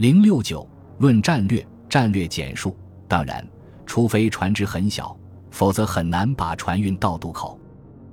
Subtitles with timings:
[0.00, 2.74] 零六九论战略，战略简述。
[3.06, 3.46] 当然，
[3.84, 5.14] 除非船只很小，
[5.50, 7.60] 否则很难把船运到渡口。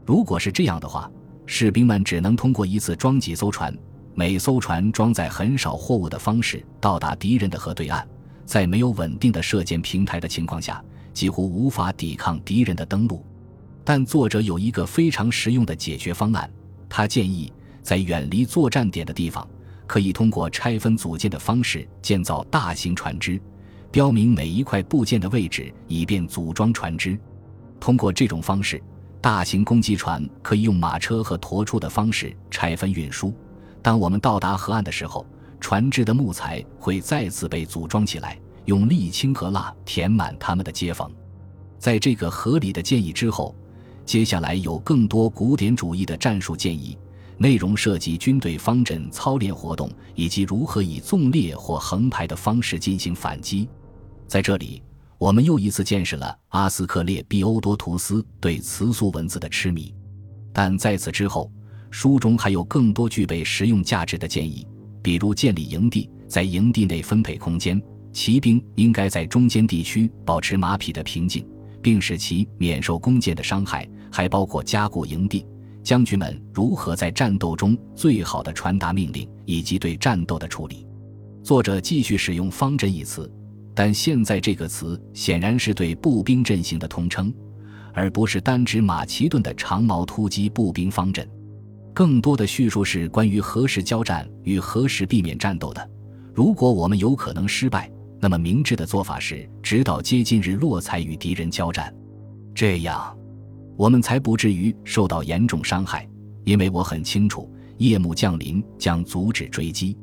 [0.05, 1.09] 如果是这样的话，
[1.45, 3.73] 士兵们只能通过一次装几艘船，
[4.15, 8.05] 每艘船装载很少货物的方式到达敌人的河对岸。
[8.43, 10.83] 在没有稳定的射箭平台的情况下，
[11.13, 13.25] 几乎无法抵抗敌人的登陆。
[13.85, 16.51] 但作者有一个非常实用的解决方案，
[16.89, 17.49] 他建议
[17.81, 19.47] 在远离作战点的地方，
[19.87, 23.41] 可以通过拆分组件的方式建造大型船只，
[23.89, 27.17] 标明每一块部件的位置，以便组装船只。
[27.79, 28.79] 通过这种方式。
[29.19, 33.33] 大型攻击船可以用马车和驮出的方式拆分运输。
[33.81, 35.25] 当我们到达河岸的时候，
[35.59, 41.11] 船只的木材会再次被组装起来，用沥青和蜡填满它们的接缝。
[41.79, 43.53] 在这个合理的建议之后，
[44.05, 46.97] 接下来有更多古典主义的战术建议，
[47.37, 53.67] 内容涉及军队方阵操练活动以及如何以纵列或横排的方式进行反击。
[54.27, 54.81] 在这里。
[55.19, 59.91] 我们又一次见识了阿斯克列庇欧多图斯对词素文字的痴迷，
[60.53, 61.51] 但在此之后，
[61.89, 64.67] 书中还有更多具备实用价值的建议，
[65.01, 67.81] 比如建立营地，在营地内分配空间，
[68.13, 71.43] 骑兵应该在中间地区保持马匹的平静，
[71.81, 75.43] 并使其免受弓箭的伤害，还包括加固营地，
[75.87, 80.85] 将军们如何在战斗中最好的传达命令，以及对战斗的处理。
[81.41, 83.31] 作者继续使用“方阵”一词。
[83.73, 87.33] 但现在这个词显然是对步兵阵型的通称，
[87.93, 91.25] 而不是单指马其顿的长矛突击步兵方阵。
[91.93, 95.89] 更多的叙述是关于何时交战与何时避免战斗的。
[96.33, 101.95] 如果我们有可能失败，那么明智的做法是直到接近日落才与敌人交战，
[102.53, 103.16] 这样
[103.77, 106.05] 我们才不至于受到严重伤害。
[106.43, 109.97] 因为我很清楚，夜幕降临将阻止追击，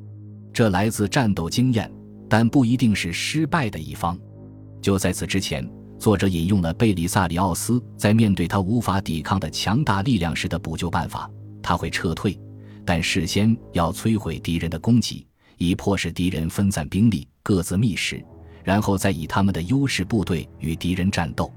[0.52, 1.90] 这来自战斗经验。
[2.26, 4.18] 但不一定是失败的一方。
[4.80, 11.30] 就在此之前，作者引用了贝里萨里奥斯在面对他无法抵抗的强大力量时的补救办法：
[11.62, 12.36] 他会撤退，
[12.84, 15.26] 但事先要摧毁敌人的攻击，
[15.58, 18.24] 以迫使敌人分散兵力，各自觅食，
[18.64, 21.52] 然后再以他们的优势部队与敌人战斗。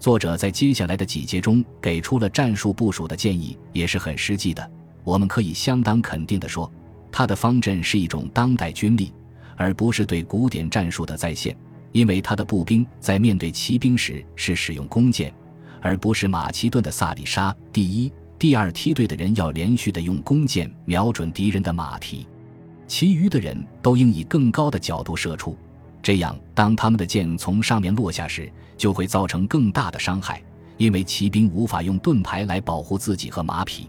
[0.00, 4.70] 作者在接下来的几节中给出了战术部署的建议，也是很实际的。
[5.04, 6.68] 我们可以相当肯定地说，
[7.12, 9.12] 他的方阵是一种当代军力。
[9.56, 11.54] 而不是对古典战术的再现，
[11.92, 15.30] 因为他的步兵在面对骑兵时是使用弓箭，
[15.82, 17.54] 而不是马其顿的萨里沙。
[17.70, 22.26] 第一、第二梯队的人要连续的用弓箭瞄准敌人的马蹄，
[22.86, 25.54] 其余的人都应以更高的角度射出，
[26.02, 30.42] 这样当他们的剑从上面落下时，就会造成更大的伤害，
[30.76, 33.88] 因为骑兵无法用盾牌来保护自己和马匹。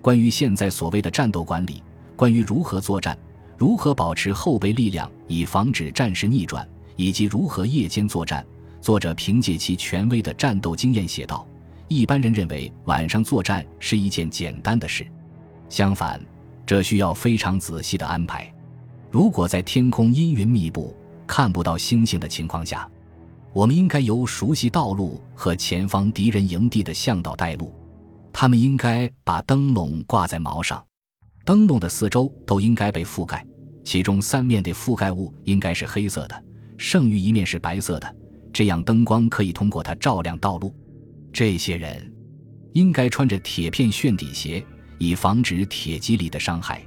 [0.00, 1.82] 关于现在所谓的战斗管理，
[2.16, 3.16] 关于如何作战。
[3.58, 8.44] 如何保持后备力量以防止战事逆转，以及如何夜间作战？
[8.80, 11.46] 作者凭借其权威的战斗经验写道
[11.86, 15.06] ：“一般人认为晚上作战是一件简单的事，
[15.68, 16.20] 相反，
[16.66, 18.52] 这需要非常仔细的安排。
[19.12, 20.92] 如果在天空阴云密布、
[21.34, 22.86] 看不到星星的情况下，
[23.54, 27.74] 我们应该由熟悉道路和前方敌人营地的向导带路。
[28.34, 30.84] 他们应该把灯笼挂在锚上，
[31.46, 33.42] 灯笼的四周都应该被覆盖。”
[33.82, 36.44] 其中三面的覆盖物应该是黑色的，
[36.76, 38.14] 剩余一面是白色的，
[38.52, 40.76] 这样灯光可以通过它照亮道路。
[41.32, 42.14] 这些人
[42.74, 44.62] 应该穿着铁片炫底鞋，
[44.98, 46.84] 以防止铁蒺藜的伤害。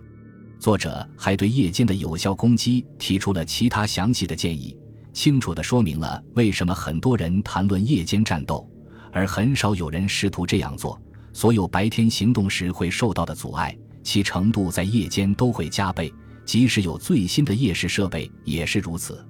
[0.59, 4.75] 作者还对夜间的有效攻击提出了其他详细的建议，
[5.13, 8.67] 清楚地说明了为什么很多人谈论夜间战斗，
[9.11, 10.99] 而很少有人试图这样做。
[11.33, 16.11] 所有白天行动时会受到的阻碍，其程度在夜间都会加倍。
[16.45, 19.25] 即使有最新的夜视设备，也是如此。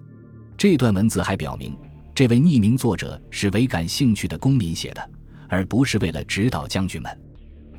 [0.58, 1.76] 这段文字还表明，
[2.14, 5.10] 这位匿名作者是为感兴趣的公民写的，
[5.48, 7.22] 而不是为了指导将军们。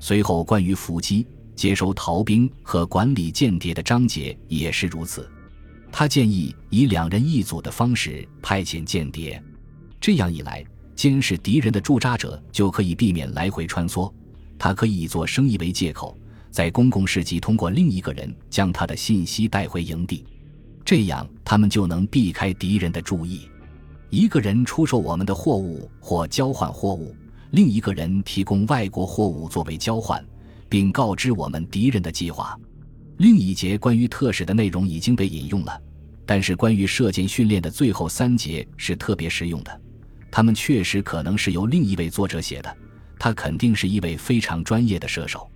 [0.00, 1.26] 随后，关于伏击、
[1.56, 5.28] 接收逃兵和管理间谍的章节也是如此。
[5.90, 9.42] 他建议以两人一组的方式派遣间谍，
[9.98, 10.62] 这样一来，
[10.94, 14.12] 监视敌人的驻扎者就可以避免来回穿梭。
[14.58, 16.16] 他可以以做生意为借口。
[16.50, 20.24] 在公共事迹通过另一个人将他的信息带回营地，
[20.86, 23.42] 这样他们就能避开敌人的注意。
[24.08, 27.14] 一个人出售我们的货物或交换货物，
[27.50, 30.24] 另一个人提供外国货物作为交换，
[30.68, 32.58] 并告知我们敌人的计划。
[33.18, 35.80] 另一节关于特使的内容已经被引用了，
[36.26, 39.80] 但是关于射箭训练的最后三节是特别实用的。
[40.30, 42.76] 他们确实可能是由另一位作者写的，
[43.18, 45.50] 他肯定是一位非常专业的射手。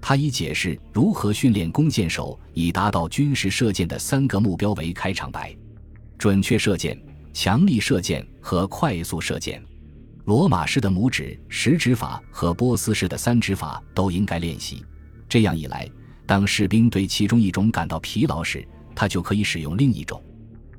[0.00, 5.56] 他以解释如何训练弓箭手以达到军事射箭的三个目标为开场白：
[6.18, 7.00] 准确射箭、
[7.32, 9.62] 强力射箭和快速射箭。
[10.28, 14.84] 罗马式的拇指十指法和波斯式的三指法都应该练习。
[15.26, 15.90] 这样一来，
[16.26, 18.62] 当士兵对其中一种感到疲劳时，
[18.94, 20.22] 他就可以使用另一种。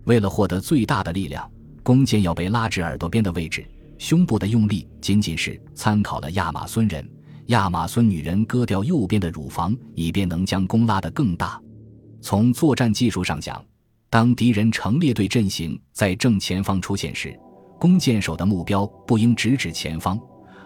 [0.04, 1.50] 为了获得最大的力量，
[1.82, 3.68] 弓箭要被拉至耳朵边的位置。
[3.98, 7.04] 胸部的用力仅仅是参考了亚马孙人。
[7.48, 11.60] 亚马孙女人割掉右边的乳房，以便能将弓拉得更大。
[12.22, 13.60] 从作战技术上讲，
[14.12, 17.36] 当敌人成列队阵型在正前方出现时，
[17.80, 20.20] 弓箭手的目标不应直指前方，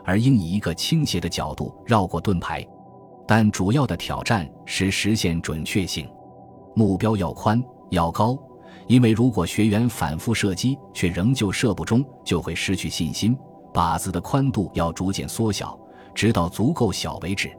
[0.04, 2.66] 而应以一个倾斜的角度绕过盾牌。
[3.28, 6.10] 但主要的挑战是实现准确性，
[6.76, 8.38] 目标要宽要高，
[8.88, 13.38] 因为如果学员反复射击却仍旧射不中，就会失去信心。
[13.74, 15.80] 靶子的宽度要逐渐缩小，
[16.14, 17.50] 直到足够小为止。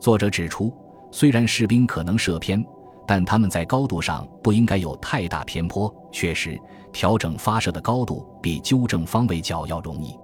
[0.00, 0.72] 作者指出，
[1.10, 2.64] 虽然士兵可能射偏。
[3.06, 5.92] 但他们在高度上不应该有太大偏颇。
[6.10, 6.60] 确实，
[6.92, 10.18] 调整发射的高度比纠正方位角要容易。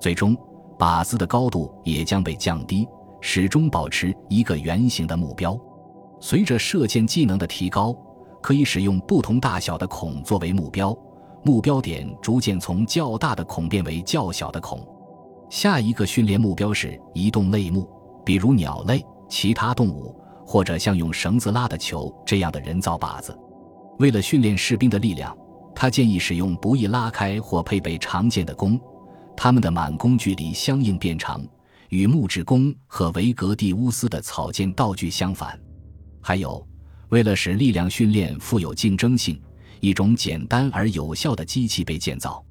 [0.00, 0.36] 最终，
[0.78, 2.86] 靶子的高度也将被降低，
[3.20, 5.58] 始终保持一个圆形的目标。
[6.20, 7.96] 随着射箭技能的提高，
[8.42, 10.96] 可以使用不同大小的孔作为目标，
[11.44, 14.84] 目标点逐渐从较大的孔变为较小的孔。
[15.48, 17.88] 下一个训练目标是移动类目，
[18.24, 20.14] 比如鸟类、其他动物。
[20.50, 23.38] 或者像用绳子拉的球这样的人造靶子，
[23.98, 25.36] 为了训练士兵的力量，
[25.74, 28.80] 他建议使用不易拉开或配备长剑的弓，
[29.36, 31.44] 它们的满弓距离相应变长，
[31.90, 35.60] 与木质弓和维格蒂乌斯的草箭道具相反。
[36.22, 36.66] 还有，
[37.10, 39.38] 为了使力量训练富有竞争性，
[39.80, 42.42] 一种简单而有效的机器被建造：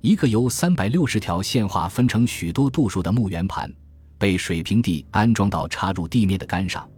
[0.00, 3.68] 一个由三百六十条线划分成许多度数的木圆盘，
[4.16, 6.88] 被水平地安装到插入地面的杆上。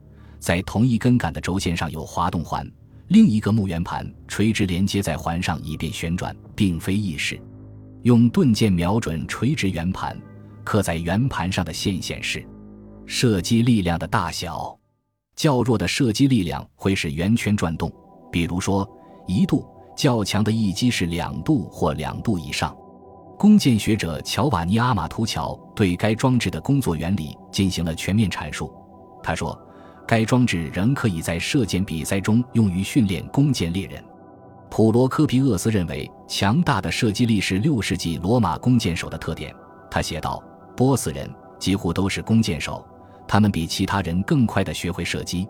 [0.45, 2.71] 在同一根杆的轴线上有滑动环，
[3.09, 7.41] 另一个木圆盘垂直连接在环上以便旋转，并非易事。
[8.03, 10.15] 用钝箭瞄准垂直圆盘，
[10.63, 12.47] 刻在圆盘上的线显示
[13.07, 14.79] 射击力量的大小。
[15.35, 17.91] 较弱的射击力量会使圆圈转动，
[18.31, 18.87] 比如说
[19.27, 19.65] 一度；
[19.97, 22.77] 较强的一击是两度或两度以上。
[23.39, 28.71] 弓箭学者乔瓦尼·阿马图乔对该装置的工作原理进行了全面阐述。
[29.23, 29.59] 他说。
[30.07, 34.03] 该装置仍可以在射箭比赛中用于训练弓箭猎人。
[34.71, 39.55] 普罗科皮厄斯认为，强大的射击力是六世纪罗马弓箭手的特点。
[39.91, 40.43] 他写道
[40.77, 42.85] ：“波斯人几乎都是弓箭手，
[43.29, 45.49] 他们比其他人更快地学会射击，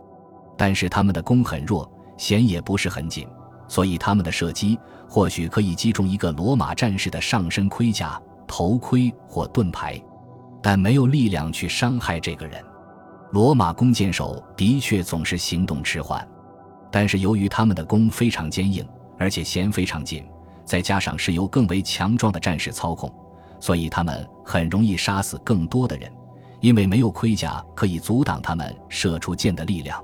[0.59, 3.27] 但是他们的弓很弱，弦也不是很紧，
[3.67, 4.79] 所以他们的射击
[5.09, 9.99] 或许可以击中一个罗马战士的上身盔甲、头盔或盾牌，
[10.63, 12.63] 但没有力量去伤害这个人。”
[13.35, 16.25] 罗马弓箭手的确总是行动迟缓，
[16.89, 18.87] 但是由于他们的弓非常坚硬，
[19.19, 20.25] 而且弦非常紧，
[20.65, 23.13] 再加上是由更为强壮的战士操控，
[23.59, 26.09] 所以他们很容易杀死更多的人，
[26.61, 30.01] 因为没有盔甲可以阻挡他们射出箭的力量。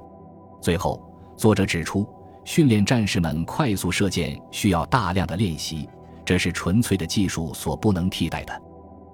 [0.61, 1.01] 最后，
[1.37, 2.05] 作者指出，
[2.45, 5.89] 训练战士们快速射箭需要大量的练习，
[6.25, 8.61] 这是纯粹的技术所不能替代的。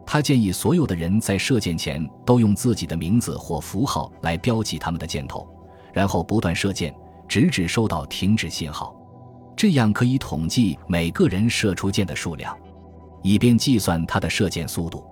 [0.06, 5.46] 他建议所有的人在射箭前都用自己的名字或符号来标记他们的箭头，
[5.92, 6.94] 然后不断射箭，
[7.28, 8.94] 直至收到停止信号。
[9.56, 12.56] 这样可以统计每个人射出箭的数量，
[13.22, 15.04] 以便计算他的射箭速度。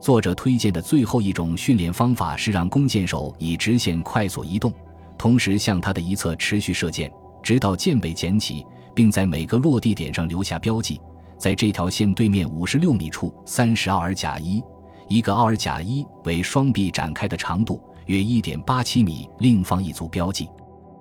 [0.00, 4.72] 作者推荐的最后一种训练方法是让弓箭手以直线快速移动，
[5.18, 10.98] 同时向他的一侧持续射箭，直到箭被捡起，并在每个落地点上留下标记。
[11.40, 14.62] 在这条线对面五十六米处，三十奥尔甲一，
[15.08, 19.26] 一个奥尔甲一为双臂展开的长度，约一点八七米。
[19.38, 20.50] 另放一组标记，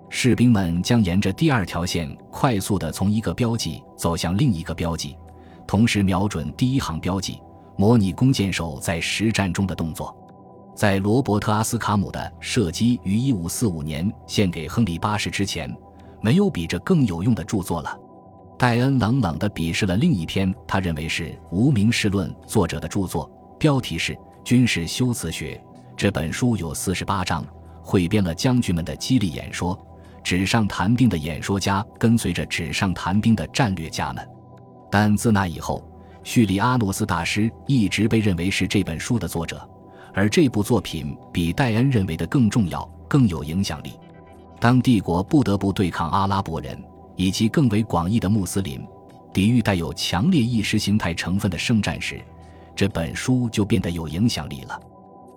[0.10, 5.18] 士兵们将沿着第二条线快速地从一个标记走向另一个标记，
[5.68, 7.42] 同时瞄准第一行标记，
[7.78, 10.16] 模拟弓箭手在实战中的动作。
[10.74, 15.70] 在罗伯特·阿斯卡姆的《射击》于一五四五年献给亨利八世之前，
[16.22, 18.00] 没有比这更有用的著作了。
[18.60, 24.14] 戴恩冷冷地鄙视了另一篇他认为是《无名氏论》作者的著作，标题是
[24.44, 25.56] 《军事修辞学》。
[25.96, 27.42] 这本书有四十八章，
[27.82, 29.80] 汇编了将军们的激励演说。
[30.26, 34.28] 纸上谈兵的演说家跟随着纸上谈兵的战略家们。
[34.92, 35.82] 但自那以后，
[36.26, 39.66] 叙利阿诺斯大师一直被认为是这本书的作者，
[40.14, 43.94] 而这部作品比戴恩认为的更重要、更有影响力。
[44.60, 46.78] 当帝国不得不对抗阿拉伯人。
[47.20, 48.82] 以及更为广义的穆斯林，
[49.34, 52.22] 抵御带有强烈意识形态成分的圣战时，
[52.74, 54.80] 这本书就变得有影响力了。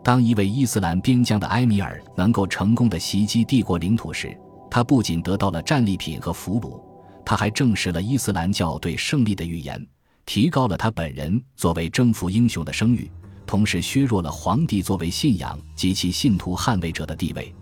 [0.00, 4.38] 当一位伊斯兰边疆的埃米尔能够成功的袭击帝国领土时，
[4.70, 6.80] 他不仅得到了战利品和俘虏，
[7.24, 9.84] 他还证实了伊斯兰教对胜利的预言，
[10.24, 13.10] 提高了他本人作为征服英雄的声誉，
[13.44, 17.52] 同时削弱了皇帝作为信仰及其信徒捍卫者的地位。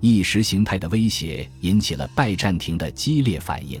[0.00, 3.80] 意识形态的威胁引起了拜占庭的激烈反应。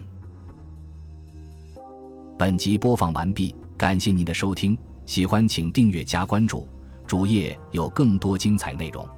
[2.38, 6.68] 本集播放完毕，感谢您的收听，喜欢请订阅加关注，
[7.06, 9.08] 主页有更多精彩内容。